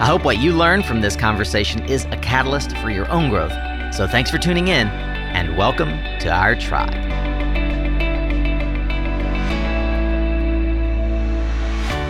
[0.00, 3.50] I hope what you learn from this conversation is a catalyst for your own growth.
[3.92, 5.88] So thanks for tuning in and welcome
[6.20, 6.94] to our tribe.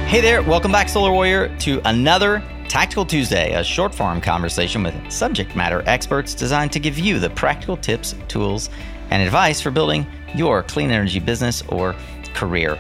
[0.06, 4.94] Hey there, welcome back, Solar Warrior, to another Tactical Tuesday, a short form conversation with
[5.10, 8.68] subject matter experts designed to give you the practical tips, tools,
[9.08, 11.96] and advice for building your clean energy business or
[12.34, 12.78] career.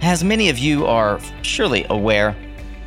[0.00, 2.34] As many of you are surely aware,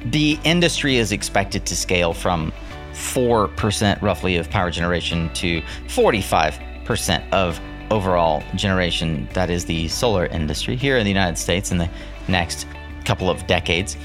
[0.05, 2.51] the industry is expected to scale from
[2.93, 7.59] 4% roughly of power generation to 45% of
[7.89, 9.27] overall generation.
[9.33, 11.89] That is the solar industry here in the United States in the
[12.27, 12.67] next
[13.05, 13.97] couple of decades.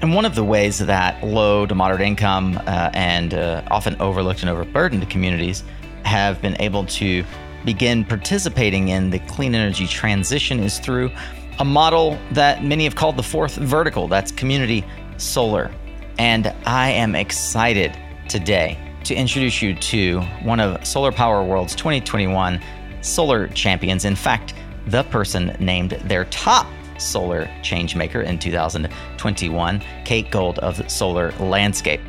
[0.00, 4.40] And one of the ways that low to moderate income uh, and uh, often overlooked
[4.40, 5.64] and overburdened communities
[6.04, 7.24] have been able to
[7.64, 11.10] begin participating in the clean energy transition is through
[11.58, 14.84] a model that many have called the fourth vertical that's community
[15.16, 15.70] solar.
[16.18, 17.96] And I am excited
[18.28, 22.60] today to introduce you to one of Solar Power World's 2021
[23.02, 24.04] solar champions.
[24.04, 24.54] In fact,
[24.86, 26.66] the person named their top
[26.98, 32.00] solar changemaker in 2021, Kate Gold of Solar Landscape.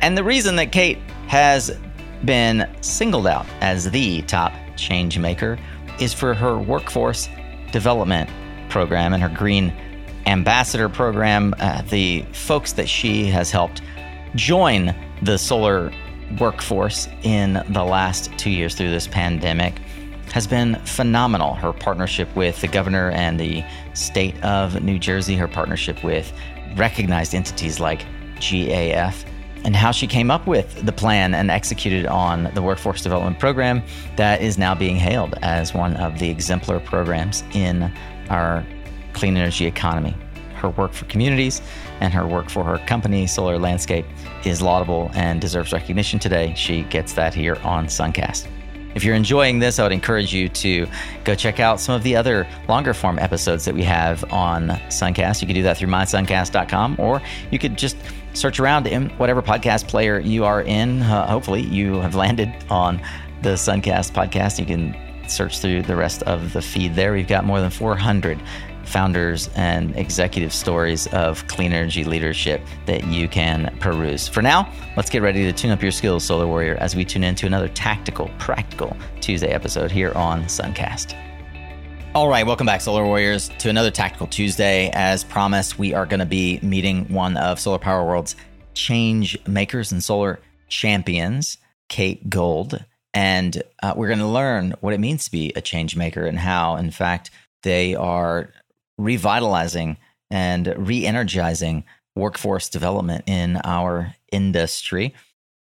[0.00, 1.76] And the reason that Kate has
[2.24, 5.60] been singled out as the top changemaker
[6.00, 7.28] is for her workforce
[7.70, 8.28] development
[8.68, 9.72] program and her green
[10.26, 13.82] ambassador program, uh, the folks that she has helped
[14.34, 15.92] join the solar
[16.38, 19.78] workforce in the last two years through this pandemic
[20.32, 21.54] has been phenomenal.
[21.54, 23.62] Her partnership with the governor and the
[23.92, 26.32] state of New Jersey, her partnership with
[26.76, 28.06] recognized entities like
[28.36, 29.26] GAF,
[29.64, 33.82] and how she came up with the plan and executed on the workforce development program
[34.16, 37.92] that is now being hailed as one of the exemplar programs in
[38.30, 38.64] our
[39.12, 40.16] clean energy economy.
[40.54, 41.60] Her work for communities
[42.00, 44.06] and her work for her company, Solar Landscape,
[44.44, 46.54] is laudable and deserves recognition today.
[46.56, 48.46] She gets that here on Suncast.
[48.94, 50.86] If you're enjoying this, I would encourage you to
[51.24, 55.40] go check out some of the other longer form episodes that we have on Suncast.
[55.40, 57.96] You can do that through mysuncast.com, or you could just
[58.34, 61.02] search around in whatever podcast player you are in.
[61.02, 63.00] Uh, hopefully, you have landed on
[63.42, 64.58] the Suncast podcast.
[64.58, 64.96] You can
[65.28, 67.12] search through the rest of the feed there.
[67.12, 68.38] We've got more than 400
[68.92, 74.28] founders and executive stories of clean energy leadership that you can peruse.
[74.28, 77.24] For now, let's get ready to tune up your skills, Solar Warrior, as we tune
[77.24, 81.16] into another tactical, practical Tuesday episode here on Suncast.
[82.14, 84.90] All right, welcome back, Solar Warriors, to another Tactical Tuesday.
[84.92, 88.36] As promised, we are going to be meeting one of Solar Power World's
[88.74, 90.38] change makers and solar
[90.68, 91.56] champions,
[91.88, 92.84] Kate Gold.
[93.14, 96.38] And uh, we're going to learn what it means to be a change maker and
[96.38, 97.30] how, in fact,
[97.62, 98.50] they are
[99.02, 99.96] revitalizing
[100.30, 105.14] and re energizing workforce development in our industry.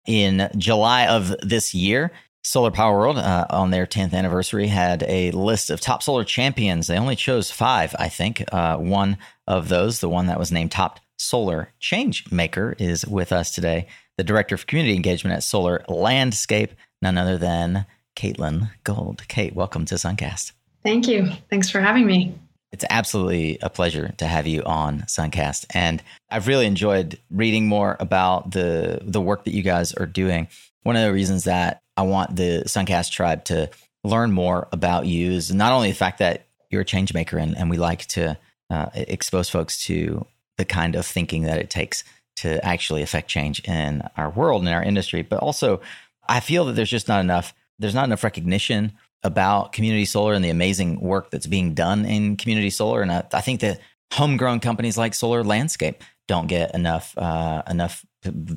[0.07, 2.11] In July of this year,
[2.43, 6.87] Solar Power World, uh, on their 10th anniversary, had a list of top solar champions.
[6.87, 8.43] They only chose five, I think.
[8.51, 13.31] Uh, one of those, the one that was named Top Solar Change Maker, is with
[13.31, 13.87] us today.
[14.17, 17.85] The Director of Community Engagement at Solar Landscape, none other than
[18.15, 19.27] Caitlin Gold.
[19.27, 20.53] Kate, welcome to Suncast.
[20.83, 21.29] Thank you.
[21.49, 22.33] Thanks for having me.
[22.71, 27.97] It's absolutely a pleasure to have you on Suncast, and I've really enjoyed reading more
[27.99, 30.47] about the the work that you guys are doing.
[30.83, 33.69] One of the reasons that I want the Suncast tribe to
[34.03, 37.57] learn more about you is not only the fact that you're a change maker, and,
[37.57, 38.37] and we like to
[38.69, 40.25] uh, expose folks to
[40.57, 42.03] the kind of thinking that it takes
[42.35, 45.81] to actually affect change in our world and our industry, but also
[46.27, 47.53] I feel that there's just not enough.
[47.79, 48.93] There's not enough recognition
[49.23, 53.01] about community solar and the amazing work that's being done in community solar.
[53.01, 53.79] And I, I think that
[54.13, 58.05] homegrown companies like Solar Landscape don't get enough uh, enough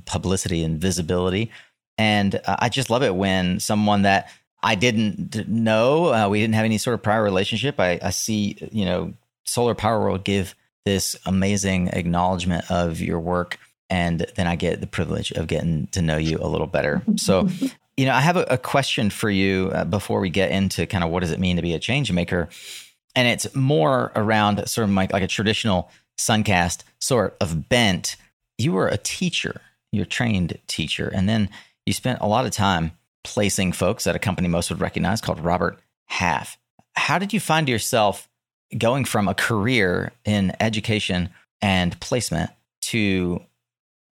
[0.04, 1.50] publicity and visibility.
[1.98, 4.30] And uh, I just love it when someone that
[4.62, 7.80] I didn't know, uh, we didn't have any sort of prior relationship.
[7.80, 10.54] I, I see, you know, Solar Power World give
[10.84, 13.58] this amazing acknowledgement of your work
[13.92, 17.02] and then I get the privilege of getting to know you a little better.
[17.16, 17.48] So
[17.96, 21.04] you know, I have a, a question for you uh, before we get into kind
[21.04, 22.48] of what does it mean to be a change maker,
[23.14, 28.16] and it's more around sort of like, like a traditional Suncast sort of bent.
[28.58, 29.60] You were a teacher,
[29.90, 31.48] you're a trained teacher, and then
[31.84, 32.92] you spent a lot of time
[33.24, 36.58] placing folks at a company most would recognize called Robert Half.
[36.94, 38.28] How did you find yourself
[38.76, 41.30] going from a career in education
[41.60, 42.50] and placement
[42.82, 43.42] to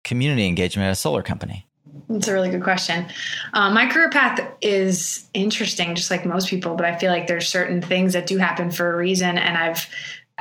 [0.04, 1.66] community engagement at a solar company?
[2.08, 3.08] That's a really good question.
[3.54, 7.48] Um, my career path is interesting, just like most people, but I feel like there's
[7.48, 9.38] certain things that do happen for a reason.
[9.38, 9.88] And I've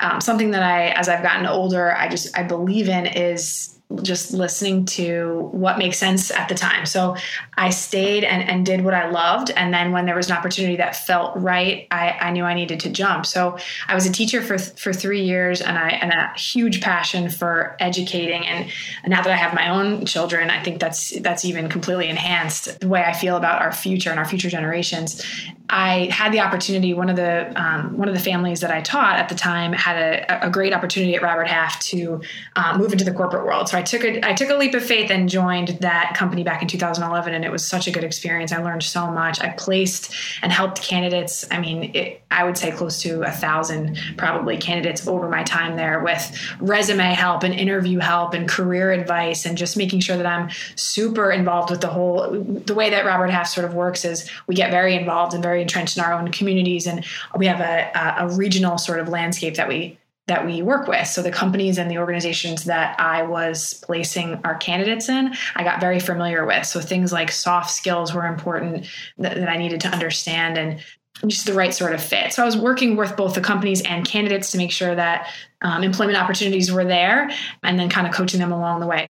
[0.00, 4.32] um, something that I, as I've gotten older, I just I believe in is just
[4.32, 6.85] listening to what makes sense at the time.
[6.85, 7.17] So
[7.55, 9.50] I stayed and, and did what I loved.
[9.50, 12.81] And then when there was an opportunity that felt right, I, I knew I needed
[12.81, 13.25] to jump.
[13.25, 13.56] So
[13.87, 17.76] I was a teacher for, for three years and I, and a huge passion for
[17.81, 18.46] educating.
[18.46, 18.70] And
[19.06, 22.88] now that I have my own children, I think that's, that's even completely enhanced the
[22.88, 25.25] way I feel about our future and our future generations.
[25.70, 26.94] I had the opportunity.
[26.94, 29.96] One of the um, one of the families that I taught at the time had
[29.96, 32.23] a, a great opportunity at Robert Half to
[32.56, 33.69] uh, move into the corporate world.
[33.69, 36.62] So I took a I took a leap of faith and joined that company back
[36.62, 38.50] in 2011, and it was such a good experience.
[38.50, 39.40] I learned so much.
[39.40, 41.46] I placed and helped candidates.
[41.52, 45.76] I mean, it, I would say close to a thousand probably candidates over my time
[45.76, 50.26] there with resume help and interview help and career advice and just making sure that
[50.26, 52.32] I'm super involved with the whole.
[52.32, 55.62] The way that Robert Half sort of works is we get very involved and very
[55.62, 57.04] entrenched in our own communities, and
[57.36, 59.98] we have a, a regional sort of landscape that we
[60.28, 61.06] that we work with.
[61.08, 65.80] So the companies and the organizations that I was placing our candidates in, I got
[65.80, 66.64] very familiar with.
[66.66, 68.86] So things like soft skills were important
[69.19, 70.80] that, that I needed to understand and
[71.26, 72.32] just the right sort of fit.
[72.32, 75.28] So I was working with both the companies and candidates to make sure that
[75.62, 77.30] um, employment opportunities were there,
[77.64, 79.08] and then kind of coaching them along the way.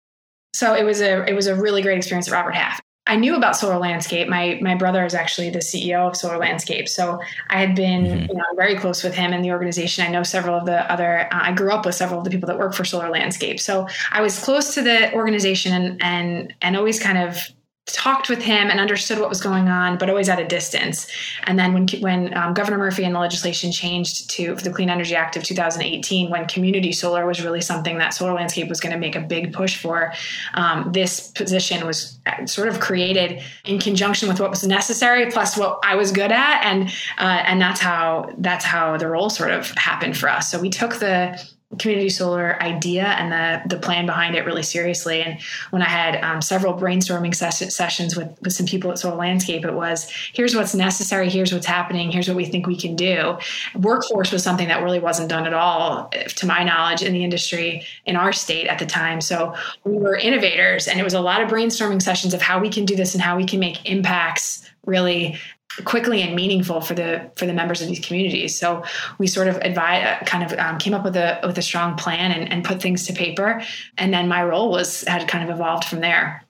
[0.55, 2.81] So it was a it was a really great experience at Robert Half.
[3.11, 4.29] I knew about Solar Landscape.
[4.29, 8.31] My my brother is actually the CEO of Solar Landscape, so I had been mm-hmm.
[8.31, 10.07] you know, very close with him and the organization.
[10.07, 11.23] I know several of the other.
[11.33, 13.89] Uh, I grew up with several of the people that work for Solar Landscape, so
[14.13, 17.37] I was close to the organization and and and always kind of
[17.93, 21.07] talked with him and understood what was going on, but always at a distance.
[21.45, 25.15] And then when when um, Governor Murphy and the legislation changed to the Clean Energy
[25.15, 28.99] Act of 2018, when community solar was really something that Solar Landscape was going to
[28.99, 30.13] make a big push for,
[30.55, 35.57] um, this position was uh, sort of created in conjunction with what was necessary plus
[35.57, 36.89] what I was good at, and
[37.19, 40.51] uh, and that's how that's how the role sort of happened for us.
[40.51, 41.41] So we took the
[41.79, 45.23] community solar idea and the the plan behind it really seriously.
[45.23, 45.41] And
[45.71, 49.65] when I had um, several brainstorming ses- sessions with with some people at Solar Landscape,
[49.65, 53.39] it was here's what's necessary, here's what's happening, here's what we think we can do.
[53.77, 57.87] Workforce was something that really wasn't done at all, to my knowledge, in the industry
[58.05, 59.21] in our state at the time.
[59.21, 62.69] So we were innovators, and it was a lot of brainstorming sessions of how we
[62.69, 65.39] can do this and how we can make impacts really
[65.85, 68.59] quickly and meaningful for the for the members of these communities.
[68.59, 68.85] So
[69.19, 71.97] we sort of advise, uh, kind of um, came up with a with a strong
[71.97, 73.63] plan and, and put things to paper,
[73.99, 76.45] and then my role was had kind of evolved from there.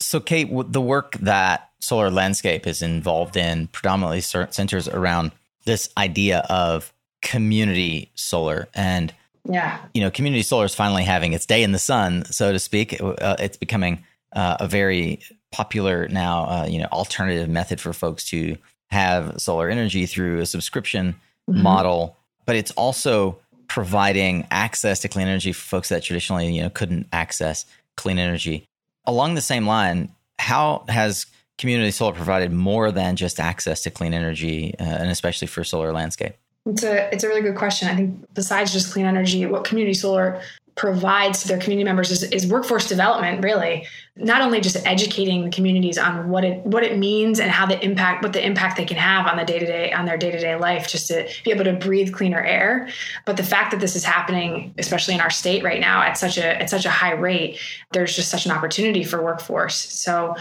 [0.00, 5.32] So, Kate, the work that Solar Landscape is involved in predominantly centers around
[5.64, 6.92] this idea of
[7.22, 9.14] community solar and
[9.48, 12.58] yeah you know community solar is finally having its day in the sun so to
[12.58, 14.04] speak uh, it's becoming
[14.34, 15.20] uh, a very
[15.52, 18.56] popular now, uh, you know, alternative method for folks to
[18.90, 21.14] have solar energy through a subscription
[21.48, 21.62] mm-hmm.
[21.62, 22.16] model,
[22.46, 23.38] but it's also
[23.68, 27.64] providing access to clean energy for folks that traditionally, you know, couldn't access
[27.96, 28.64] clean energy.
[29.06, 31.26] Along the same line, how has
[31.58, 35.92] community solar provided more than just access to clean energy, uh, and especially for solar
[35.92, 36.34] landscape?
[36.66, 37.88] It's a it's a really good question.
[37.88, 40.40] I think besides just clean energy, what community solar
[40.74, 43.86] provides to their community members is, is, workforce development really.
[44.16, 47.82] Not only just educating the communities on what it what it means and how the
[47.84, 51.08] impact what the impact they can have on the day-to-day on their day-to-day life just
[51.08, 52.88] to be able to breathe cleaner air.
[53.24, 56.38] But the fact that this is happening especially in our state right now at such
[56.38, 57.58] a at such a high rate
[57.92, 59.76] there's just such an opportunity for workforce.
[59.76, 60.36] So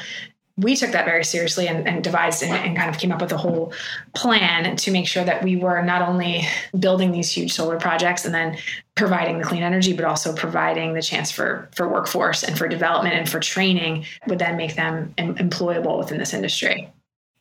[0.61, 3.31] we took that very seriously and, and devised and, and, kind of came up with
[3.31, 3.73] a whole
[4.13, 8.33] plan to make sure that we were not only building these huge solar projects and
[8.33, 8.57] then
[8.95, 13.15] providing the clean energy, but also providing the chance for for workforce and for development
[13.15, 16.89] and for training would then make them em- employable within this industry.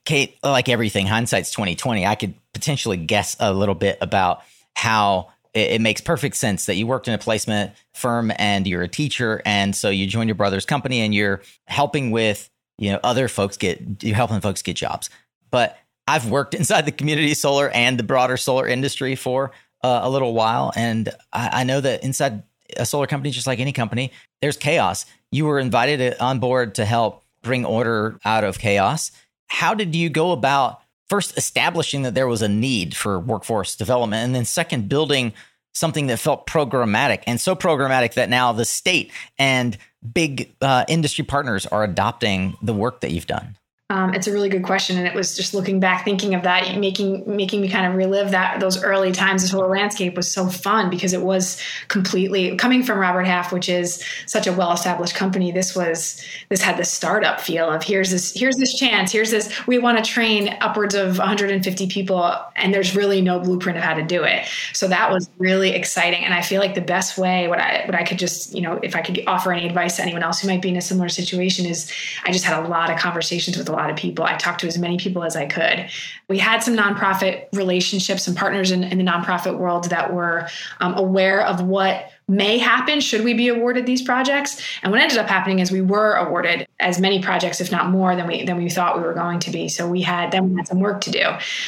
[0.06, 2.06] Kate, like everything, hindsight's twenty twenty.
[2.06, 4.42] I could potentially guess a little bit about
[4.74, 8.82] how it, it makes perfect sense that you worked in a placement firm and you're
[8.82, 12.48] a teacher, and so you joined your brother's company and you're helping with
[12.80, 15.10] you know, other folks get you're helping folks get jobs.
[15.50, 19.52] But I've worked inside the community solar and the broader solar industry for
[19.84, 22.42] uh, a little while, and I, I know that inside
[22.76, 25.06] a solar company, just like any company, there's chaos.
[25.30, 29.12] You were invited on board to help bring order out of chaos.
[29.46, 34.24] How did you go about first establishing that there was a need for workforce development,
[34.24, 35.32] and then second, building
[35.72, 39.78] something that felt programmatic and so programmatic that now the state and
[40.14, 43.56] big uh, industry partners are adopting the work that you've done?
[43.90, 46.78] Um, it's a really good question, and it was just looking back, thinking of that,
[46.78, 49.42] making making me kind of relive that those early times.
[49.42, 53.68] This whole Landscape was so fun because it was completely coming from Robert Half, which
[53.68, 55.50] is such a well established company.
[55.50, 59.52] This was this had the startup feel of here's this here's this chance, here's this
[59.66, 63.94] we want to train upwards of 150 people, and there's really no blueprint of how
[63.94, 64.46] to do it.
[64.72, 67.96] So that was really exciting, and I feel like the best way what I what
[67.96, 70.46] I could just you know if I could offer any advice to anyone else who
[70.46, 71.92] might be in a similar situation is
[72.24, 74.24] I just had a lot of conversations with a lot of people.
[74.24, 75.88] I talked to as many people as I could.
[76.28, 80.48] We had some nonprofit relationships and partners in, in the nonprofit world that were
[80.80, 84.62] um, aware of what may happen should we be awarded these projects.
[84.82, 88.14] And what ended up happening is we were awarded as many projects, if not more,
[88.14, 89.68] than we than we thought we were going to be.
[89.68, 91.24] So we had then we had some work to do.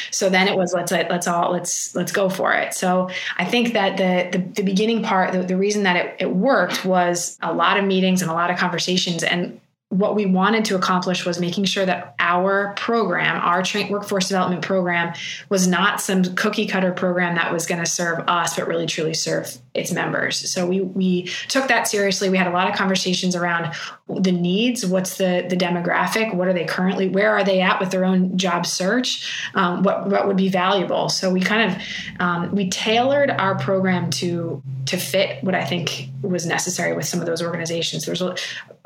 [0.09, 2.73] So then it was let's let's all let's let's go for it.
[2.73, 6.31] So I think that the the, the beginning part, the, the reason that it, it
[6.31, 9.59] worked was a lot of meetings and a lot of conversations and
[9.93, 14.63] what we wanted to accomplish was making sure that our program, our train workforce development
[14.63, 15.13] program,
[15.49, 19.13] was not some cookie cutter program that was going to serve us, but really truly
[19.13, 20.51] serve its members.
[20.51, 22.29] So we we took that seriously.
[22.29, 23.73] We had a lot of conversations around
[24.07, 24.85] the needs.
[24.85, 26.33] What's the the demographic?
[26.33, 27.07] What are they currently?
[27.07, 29.51] Where are they at with their own job search?
[29.53, 31.09] Um, what what would be valuable?
[31.09, 31.81] So we kind of
[32.19, 37.19] um, we tailored our program to to fit what I think was necessary with some
[37.19, 38.05] of those organizations.
[38.05, 38.35] There's a,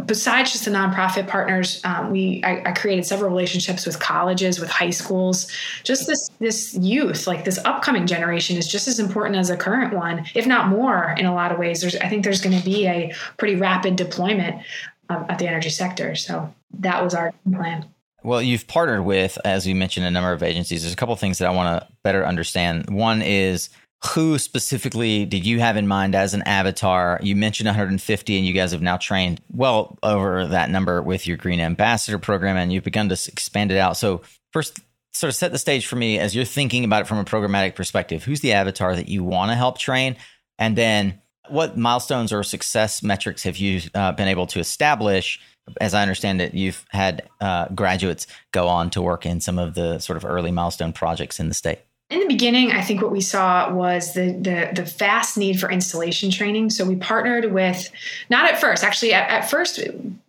[0.06, 4.70] besides just the nonprofit partners, um, we I, I, created several relationships with colleges, with
[4.70, 5.52] high schools.
[5.84, 9.94] Just this this youth, like this upcoming generation, is just as important as the current
[9.94, 11.82] one, if not more, in a lot of ways.
[11.82, 14.62] There's I think there's going to be a pretty rapid deployment
[15.10, 16.16] at the energy sector.
[16.16, 17.86] So that was our plan.
[18.24, 20.82] Well, you've partnered with, as you mentioned, a number of agencies.
[20.82, 22.90] There's a couple of things that I want to better understand.
[22.90, 23.70] One is
[24.06, 27.20] who specifically did you have in mind as an avatar?
[27.24, 31.38] You mentioned 150, and you guys have now trained well over that number with your
[31.38, 33.98] Green Ambassador program, and you've begun to expand it out.
[33.98, 34.22] So,
[34.54, 34.80] first,
[35.14, 37.74] sort of set the stage for me as you're thinking about it from a programmatic
[37.74, 38.24] perspective.
[38.24, 40.16] Who's the avatar that you want to help train?
[40.60, 45.40] And then, what milestones or success metrics have you uh, been able to establish?
[45.82, 49.74] As I understand it, you've had uh, graduates go on to work in some of
[49.74, 51.80] the sort of early milestone projects in the state.
[52.10, 55.70] In the beginning, I think what we saw was the, the, the fast need for
[55.70, 56.70] installation training.
[56.70, 57.92] So we partnered with,
[58.30, 59.82] not at first, actually at, at first,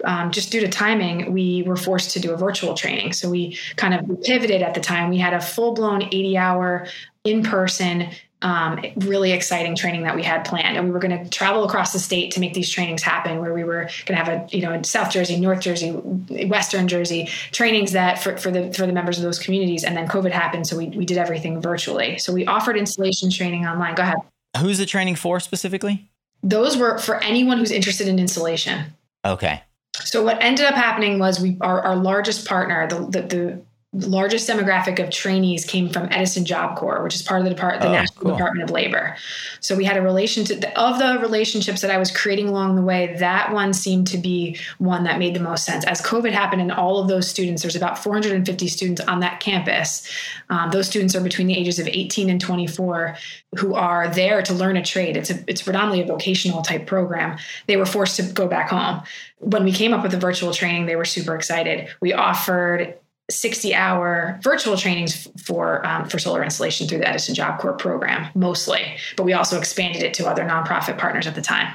[0.02, 3.12] um, just due to timing, we were forced to do a virtual training.
[3.12, 5.08] So we kind of pivoted at the time.
[5.08, 6.88] We had a full blown 80 hour
[7.22, 8.08] in person
[8.42, 10.76] um, really exciting training that we had planned.
[10.76, 13.52] And we were going to travel across the state to make these trainings happen, where
[13.52, 17.92] we were going to have a, you know, South Jersey, North Jersey, Western Jersey, trainings
[17.92, 19.82] that for, for the for the members of those communities.
[19.82, 22.18] And then COVID happened, so we, we did everything virtually.
[22.18, 23.94] So we offered installation training online.
[23.94, 24.18] Go ahead.
[24.58, 26.08] Who's the training for specifically?
[26.42, 28.94] Those were for anyone who's interested in installation.
[29.24, 29.62] Okay.
[29.96, 33.62] So what ended up happening was we our, our largest partner, the, the, the
[34.06, 37.80] largest demographic of trainees came from Edison Job Corps, which is part of the, Depart-
[37.80, 38.32] the oh, National cool.
[38.32, 39.16] Department of Labor.
[39.60, 43.16] So we had a relationship of the relationships that I was creating along the way.
[43.18, 45.84] That one seemed to be one that made the most sense.
[45.84, 50.08] As COVID happened, and all of those students, there's about 450 students on that campus.
[50.50, 53.16] Um, those students are between the ages of 18 and 24,
[53.56, 55.16] who are there to learn a trade.
[55.16, 57.38] It's a, it's predominantly a vocational type program.
[57.66, 59.02] They were forced to go back home.
[59.38, 61.88] When we came up with the virtual training, they were super excited.
[62.00, 62.98] We offered
[63.30, 68.28] 60 hour virtual trainings for um, for solar installation through the Edison Job Corps program
[68.34, 71.72] mostly, but we also expanded it to other nonprofit partners at the time.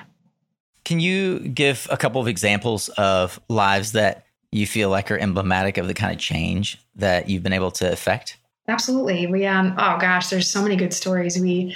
[0.84, 5.78] Can you give a couple of examples of lives that you feel like are emblematic
[5.78, 8.38] of the kind of change that you've been able to affect?
[8.68, 9.28] Absolutely.
[9.28, 11.40] We um oh gosh, there's so many good stories.
[11.40, 11.76] We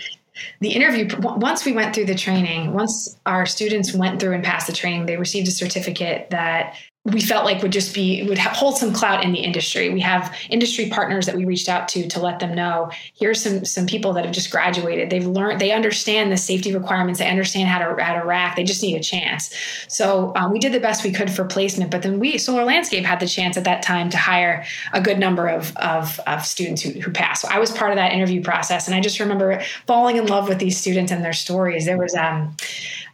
[0.59, 4.67] the interview once we went through the training once our students went through and passed
[4.67, 6.75] the training they received a certificate that
[7.13, 9.89] we felt like would just be would hold some clout in the industry.
[9.89, 13.63] We have industry partners that we reached out to to let them know here's some
[13.63, 15.09] some people that have just graduated.
[15.09, 17.19] They've learned they understand the safety requirements.
[17.19, 18.57] They understand how to how to rack.
[18.57, 19.53] They just need a chance.
[19.87, 21.91] So um, we did the best we could for placement.
[21.91, 25.17] But then we Solar Landscape had the chance at that time to hire a good
[25.17, 27.43] number of of, of students who, who passed.
[27.43, 30.49] So I was part of that interview process, and I just remember falling in love
[30.49, 31.85] with these students and their stories.
[31.85, 32.55] There was um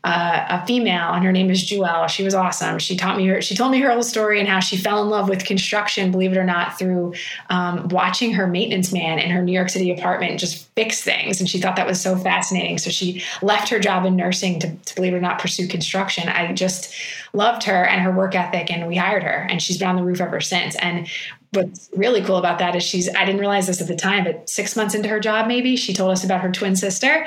[0.04, 2.08] uh, a female, and her name is Jewel.
[2.08, 2.78] She was awesome.
[2.78, 3.42] She taught me her.
[3.42, 6.12] She told me her whole story and how she fell in love with construction.
[6.12, 7.14] Believe it or not, through
[7.50, 11.50] um, watching her maintenance man in her New York City apartment just fix things, and
[11.50, 12.78] she thought that was so fascinating.
[12.78, 16.28] So she left her job in nursing to, to believe it or not, pursue construction.
[16.28, 16.94] I just
[17.32, 20.04] loved her and her work ethic, and we hired her, and she's been on the
[20.04, 20.76] roof ever since.
[20.76, 21.08] And
[21.54, 24.50] what's really cool about that is she's I didn't realize this at the time, but
[24.50, 27.26] six months into her job, maybe she told us about her twin sister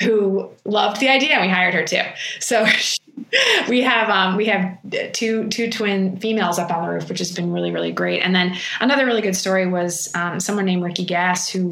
[0.00, 2.02] who loved the idea and we hired her too.
[2.40, 2.66] So
[3.68, 4.78] we have um, we have
[5.12, 8.20] two two twin females up on the roof, which has been really really great.
[8.20, 11.70] And then another really good story was um, someone named Ricky Gass who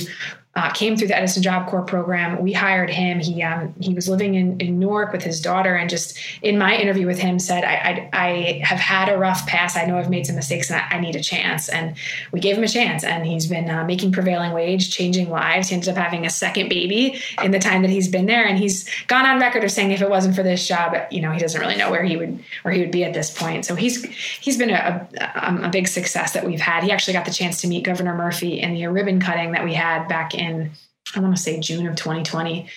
[0.56, 2.40] uh, came through the Edison Job Corps program.
[2.40, 3.20] We hired him.
[3.20, 6.74] He um, he was living in, in Newark with his daughter, and just in my
[6.74, 9.76] interview with him, said, I, I, I have had a rough past.
[9.76, 11.94] I know I've made some mistakes, and I, I, need a chance." And
[12.32, 15.68] we gave him a chance, and he's been uh, making prevailing wage, changing lives.
[15.68, 18.56] He ended up having a second baby in the time that he's been there, and
[18.56, 21.38] he's gone on record of saying, if it wasn't for this job, you know, he
[21.38, 23.66] doesn't really know where he would where he would be at this point.
[23.66, 24.02] So he's
[24.40, 26.82] he's been a, a, a big success that we've had.
[26.82, 29.74] He actually got the chance to meet Governor Murphy in the ribbon cutting that we
[29.74, 30.70] had back in in
[31.14, 32.68] I want to say June of 2020.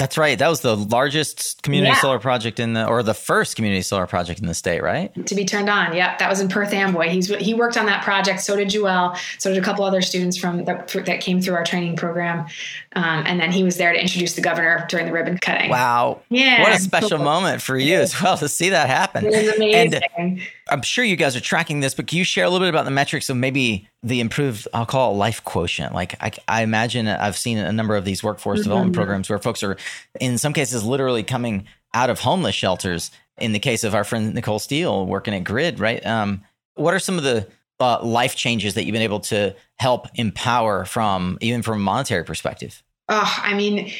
[0.00, 0.38] That's right.
[0.38, 2.00] That was the largest community yeah.
[2.00, 5.14] solar project in the, or the first community solar project in the state, right?
[5.26, 5.94] To be turned on.
[5.94, 7.10] Yep, that was in Perth Amboy.
[7.10, 8.40] He's he worked on that project.
[8.40, 9.14] So did Joel.
[9.38, 12.46] So did a couple other students from that, that came through our training program.
[12.94, 15.68] Um, and then he was there to introduce the governor during the ribbon cutting.
[15.68, 16.22] Wow.
[16.30, 16.62] Yeah.
[16.62, 17.24] What a special cool.
[17.26, 19.26] moment for you as well to see that happen.
[19.26, 20.02] It was amazing.
[20.16, 20.40] And
[20.70, 22.84] I'm sure you guys are tracking this, but can you share a little bit about
[22.84, 25.94] the metrics of maybe the improved, I'll call it life quotient?
[25.94, 28.64] Like I, I imagine I've seen a number of these workforce mm-hmm.
[28.64, 29.76] development programs where folks are,
[30.20, 33.10] in some cases, literally coming out of homeless shelters.
[33.38, 36.04] In the case of our friend Nicole Steele working at Grid, right?
[36.04, 36.42] Um,
[36.74, 37.48] what are some of the
[37.80, 42.22] uh, life changes that you've been able to help empower from, even from a monetary
[42.22, 42.82] perspective?
[43.08, 43.90] Oh, I mean,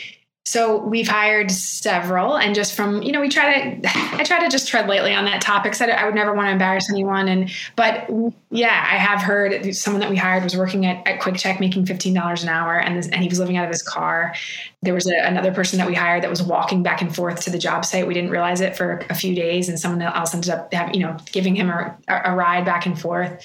[0.50, 3.88] so we've hired several and just from you know we try to
[4.18, 5.76] i try to just tread lightly on that topic.
[5.76, 7.28] So i would never want to embarrass anyone.
[7.28, 8.10] And but
[8.50, 12.42] yeah i have heard someone that we hired was working at, at QuickChek making $15
[12.42, 14.34] an hour and, this, and he was living out of his car.
[14.82, 17.50] There was a, another person that we hired that was walking back and forth to
[17.50, 18.08] the job site.
[18.08, 21.02] We didn't realize it for a few days and someone else ended up have, you
[21.02, 23.44] know giving him a, a ride back and forth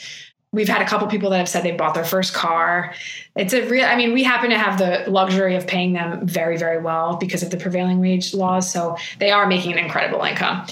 [0.55, 2.93] we've had a couple people that have said they bought their first car.
[3.35, 6.57] It's a real, I mean, we happen to have the luxury of paying them very,
[6.57, 8.71] very well because of the prevailing wage laws.
[8.71, 10.65] So they are making an incredible income.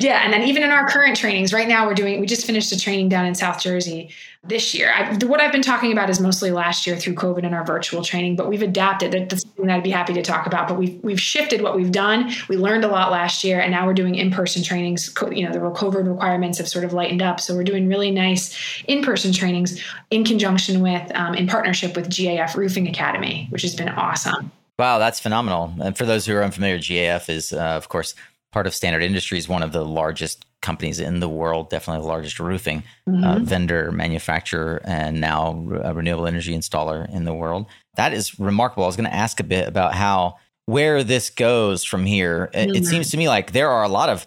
[0.00, 0.20] Yeah.
[0.22, 2.78] And then even in our current trainings, right now we're doing, we just finished a
[2.78, 4.10] training down in South Jersey
[4.44, 4.92] this year.
[4.94, 8.04] I, what I've been talking about is mostly last year through COVID and our virtual
[8.04, 9.10] training, but we've adapted.
[9.28, 10.68] That's something that I'd be happy to talk about.
[10.68, 12.30] But we've we've shifted what we've done.
[12.48, 15.12] We learned a lot last year, and now we're doing in-person trainings.
[15.32, 18.56] You know, the COVID requirements have sort of lightened up, so we're doing really nice
[18.86, 23.88] in-person trainings in conjunction with, um, in partnership with GAF Roofing Academy, which has been
[23.88, 24.52] awesome.
[24.78, 25.74] Wow, that's phenomenal.
[25.82, 28.14] And for those who are unfamiliar, GAF is, uh, of course,
[28.52, 32.40] part of Standard Industries, one of the largest companies in the world, definitely the largest
[32.40, 33.24] roofing uh, mm-hmm.
[33.24, 37.66] uh, vendor, manufacturer, and now a renewable energy installer in the world.
[37.96, 38.84] That is remarkable.
[38.84, 42.50] I was going to ask a bit about how where this goes from here.
[42.52, 42.74] Mm-hmm.
[42.74, 44.26] It, seems to me like there are a lot of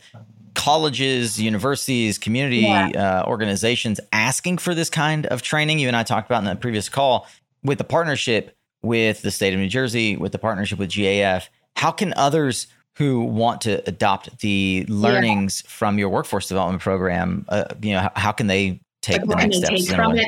[0.55, 3.21] colleges, universities, community yeah.
[3.23, 5.79] uh, organizations asking for this kind of training.
[5.79, 7.27] You and I talked about in the previous call
[7.63, 11.47] with the partnership with the state of New Jersey, with the partnership with GAF.
[11.75, 15.69] How can others who want to adopt the learnings yeah.
[15.69, 19.57] from your workforce development program, uh, you know, how, how, can they take the next
[19.57, 20.27] steps take from it.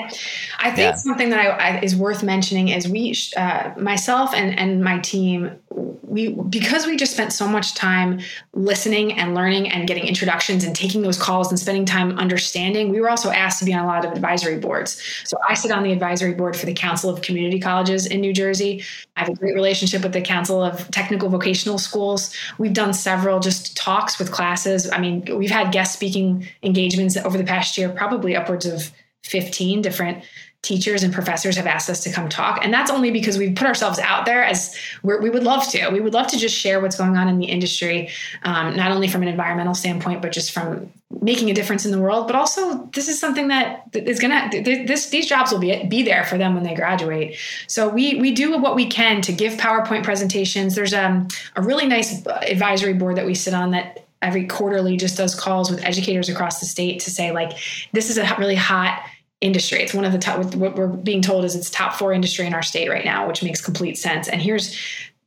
[0.60, 0.96] I think yeah.
[0.96, 5.60] something that I, I, is worth mentioning is we, uh, myself and and my team,
[5.70, 8.20] we because we just spent so much time
[8.54, 12.90] listening and learning and getting introductions and taking those calls and spending time understanding.
[12.90, 15.02] We were also asked to be on a lot of advisory boards.
[15.26, 18.34] So I sit on the advisory board for the Council of Community Colleges in New
[18.34, 18.84] Jersey.
[19.16, 22.36] I have a great relationship with the Council of Technical Vocational Schools.
[22.58, 24.90] We've done several just talks with classes.
[24.90, 28.96] I mean, we've had guest speaking engagements over the past year, probably upwards upwards of
[29.24, 30.24] 15 different
[30.62, 32.64] teachers and professors have asked us to come talk.
[32.64, 35.90] And that's only because we've put ourselves out there as we would love to.
[35.90, 38.10] We would love to just share what's going on in the industry,
[38.44, 40.90] um, not only from an environmental standpoint, but just from
[41.22, 42.28] making a difference in the world.
[42.28, 46.02] But also, this is something that is going to, this, these jobs will be, be
[46.02, 47.38] there for them when they graduate.
[47.68, 50.76] So we, we do what we can to give PowerPoint presentations.
[50.76, 55.18] There's um, a really nice advisory board that we sit on that every quarterly just
[55.18, 57.58] does calls with educators across the state to say like
[57.92, 59.04] this is a really hot
[59.42, 59.82] industry.
[59.82, 62.54] It's one of the top what we're being told is it's top four industry in
[62.54, 64.28] our state right now which makes complete sense.
[64.28, 64.76] And here's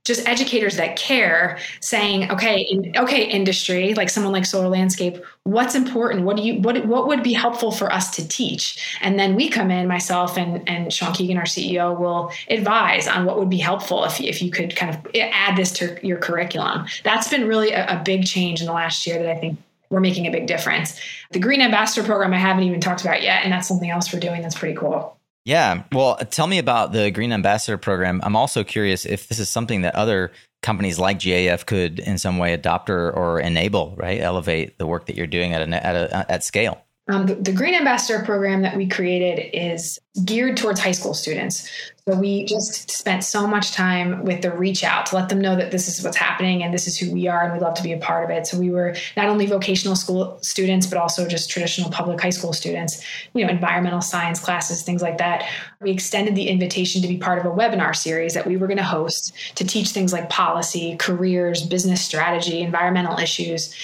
[0.06, 5.16] just educators that care saying okay in, okay industry like someone like solar landscape
[5.46, 6.24] what's important?
[6.24, 8.98] What do you what what would be helpful for us to teach?
[9.00, 13.24] And then we come in myself and and sean keegan our ceo will advise on
[13.24, 16.86] what would be helpful if, if you could kind of add this to your curriculum.
[17.04, 20.00] That's been really a, a big change in the last year that i think we're
[20.00, 21.00] making a big difference.
[21.30, 24.20] The green ambassador program i haven't even talked about yet and that's something else we're
[24.20, 25.15] doing that's pretty cool
[25.46, 25.84] yeah.
[25.92, 28.20] Well, tell me about the Green Ambassador program.
[28.24, 32.38] I'm also curious if this is something that other companies like GAF could in some
[32.38, 34.20] way adopt or, or enable, right?
[34.20, 36.82] Elevate the work that you're doing at at, a, at scale.
[37.08, 41.70] Um, the, the, Green Ambassador program that we created is geared towards high school students.
[42.08, 45.56] So we just spent so much time with the reach out to let them know
[45.56, 47.82] that this is what's happening and this is who we are and we'd love to
[47.82, 48.46] be a part of it.
[48.46, 52.52] So we were not only vocational school students, but also just traditional public high school
[52.52, 55.50] students, you know, environmental science classes, things like that.
[55.80, 58.76] We extended the invitation to be part of a webinar series that we were going
[58.76, 63.74] to host to teach things like policy, careers, business strategy, environmental issues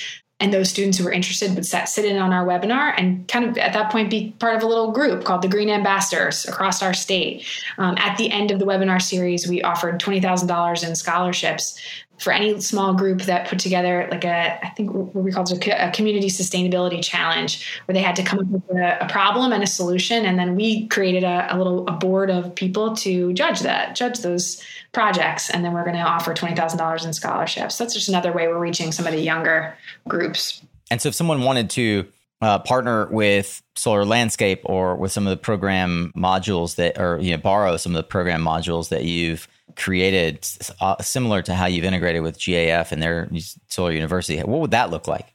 [0.43, 3.45] and those students who were interested would sit, sit in on our webinar and kind
[3.45, 6.83] of at that point be part of a little group called the Green Ambassadors across
[6.83, 7.47] our state.
[7.79, 11.81] Um, at the end of the webinar series, we offered $20,000 in scholarships
[12.23, 15.67] for any small group that put together like a i think what we call it
[15.67, 19.63] a, community sustainability challenge where they had to come up with a, a problem and
[19.63, 23.61] a solution and then we created a, a, little a board of people to judge
[23.61, 27.79] that judge those projects and then we're going to offer $20000 in scholarships.
[27.79, 30.63] That's just another way we're reaching some of the younger groups.
[30.91, 32.07] And so if someone wanted to
[32.43, 37.31] uh, partner with Solar Landscape or with some of the program modules that, or you
[37.31, 40.47] know, borrow some of the program modules that you've created
[40.81, 43.29] uh, similar to how you've integrated with GAF and their
[43.69, 45.33] Solar University, what would that look like?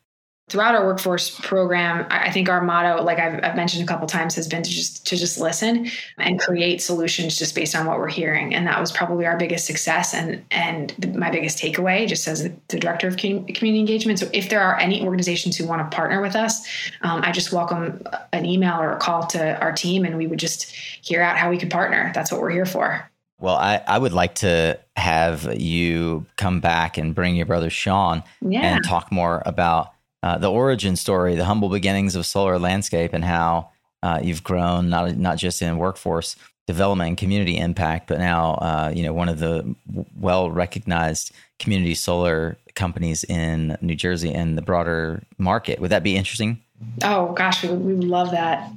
[0.50, 4.34] Throughout our workforce program, I think our motto, like I've, I've mentioned a couple times,
[4.36, 8.08] has been to just to just listen and create solutions just based on what we're
[8.08, 12.44] hearing, and that was probably our biggest success and and my biggest takeaway, just as
[12.70, 14.20] the director of community engagement.
[14.20, 16.66] So, if there are any organizations who want to partner with us,
[17.02, 20.40] um, I just welcome an email or a call to our team, and we would
[20.40, 22.14] just hear out how we could partner.
[22.16, 23.12] That's what we're here for.
[23.40, 28.24] Well, I, I would like to have you come back and bring your brother Sean
[28.42, 28.62] yeah.
[28.62, 33.24] and talk more about uh, the origin story, the humble beginnings of Solar Landscape, and
[33.24, 33.70] how
[34.02, 38.92] uh, you've grown not not just in workforce development and community impact, but now uh,
[38.94, 39.76] you know one of the
[40.20, 45.80] well recognized community solar companies in New Jersey and the broader market.
[45.80, 46.62] Would that be interesting?
[47.04, 48.72] Oh gosh, we, we would love that.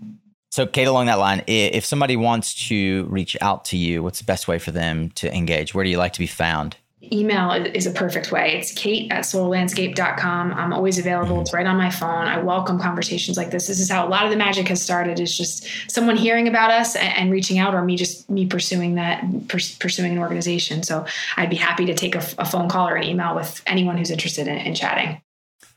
[0.51, 4.25] So, Kate, along that line, if somebody wants to reach out to you, what's the
[4.25, 5.75] best way for them to engage?
[5.75, 6.77] Where do you like to be found?
[7.13, 8.59] Email is a perfect way.
[8.59, 10.53] It's kate at solarlandscape.com.
[10.53, 11.41] I'm always available.
[11.41, 12.27] It's right on my phone.
[12.27, 13.69] I welcome conversations like this.
[13.69, 16.71] This is how a lot of the magic has started is just someone hearing about
[16.71, 20.83] us and, reaching out or me just me pursuing that, pursuing an organization.
[20.83, 23.97] So I'd be happy to take a, a phone call or an email with anyone
[23.97, 25.23] who's interested in, in chatting.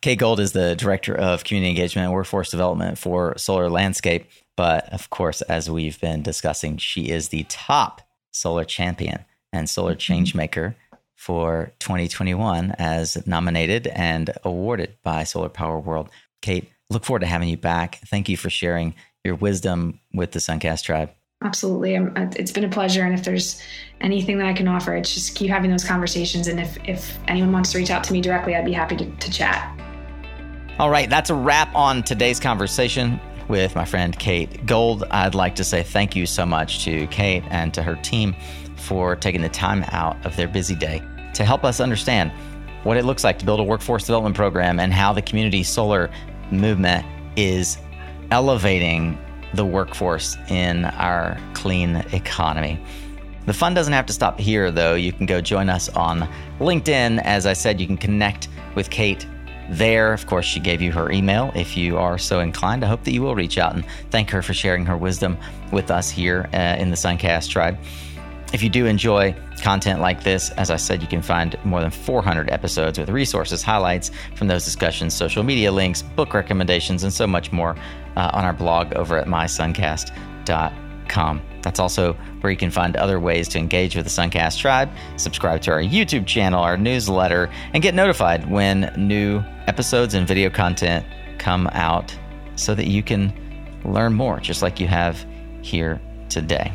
[0.03, 4.29] Kate Gold is the Director of Community Engagement and Workforce Development for Solar Landscape.
[4.57, 9.95] But of course, as we've been discussing, she is the top solar champion and solar
[9.95, 10.13] mm-hmm.
[10.13, 10.75] changemaker
[11.15, 16.09] for 2021 as nominated and awarded by Solar Power World.
[16.41, 18.01] Kate, look forward to having you back.
[18.07, 21.11] Thank you for sharing your wisdom with the Suncast tribe.
[21.41, 21.95] Absolutely.
[21.95, 23.05] it's been a pleasure.
[23.05, 23.61] And if there's
[24.01, 26.49] anything that I can offer, it's just keep having those conversations.
[26.49, 29.09] And if, if anyone wants to reach out to me directly, I'd be happy to,
[29.09, 29.79] to chat.
[30.79, 31.07] All right.
[31.07, 35.03] That's a wrap on today's conversation with my friend Kate Gold.
[35.11, 38.35] I'd like to say thank you so much to Kate and to her team
[38.75, 40.99] for taking the time out of their busy day
[41.35, 42.31] to help us understand
[42.81, 46.09] what it looks like to build a workforce development program and how the community solar
[46.49, 47.05] movement
[47.35, 47.77] is
[48.31, 49.15] elevating
[49.53, 52.83] the workforce in our clean economy.
[53.45, 54.95] The fun doesn't have to stop here, though.
[54.95, 56.27] You can go join us on
[56.59, 57.21] LinkedIn.
[57.23, 59.27] As I said, you can connect with Kate
[59.69, 60.13] there.
[60.13, 61.51] Of course, she gave you her email.
[61.55, 64.41] If you are so inclined, I hope that you will reach out and thank her
[64.41, 65.37] for sharing her wisdom
[65.71, 67.77] with us here uh, in the Suncast tribe.
[68.53, 71.89] If you do enjoy content like this, as I said, you can find more than
[71.89, 77.25] 400 episodes with resources, highlights from those discussions, social media links, book recommendations, and so
[77.25, 77.75] much more
[78.15, 80.82] uh, on our blog over at mysuncast.com.
[81.61, 85.61] That's also where you can find other ways to engage with the Suncast tribe, subscribe
[85.61, 91.05] to our YouTube channel, our newsletter, and get notified when new episodes and video content
[91.37, 92.15] come out
[92.55, 93.33] so that you can
[93.85, 95.25] learn more, just like you have
[95.61, 96.71] here today.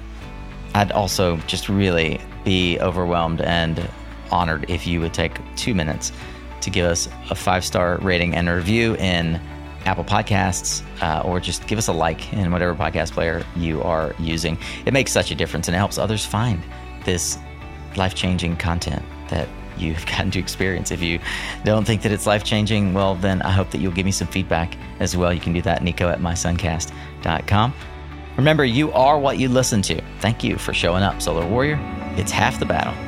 [0.74, 3.88] I'd also just really be overwhelmed and
[4.30, 6.12] honored if you would take two minutes
[6.60, 9.40] to give us a five star rating and review in
[9.88, 14.14] Apple Podcasts, uh, or just give us a like in whatever podcast player you are
[14.18, 14.58] using.
[14.84, 16.62] It makes such a difference and it helps others find
[17.04, 17.38] this
[17.96, 19.48] life changing content that
[19.78, 20.90] you've gotten to experience.
[20.90, 21.18] If you
[21.64, 24.28] don't think that it's life changing, well, then I hope that you'll give me some
[24.28, 25.32] feedback as well.
[25.32, 27.74] You can do that, Nico at mysuncast.com.
[28.36, 30.00] Remember, you are what you listen to.
[30.20, 31.78] Thank you for showing up, Solar Warrior.
[32.16, 33.07] It's half the battle.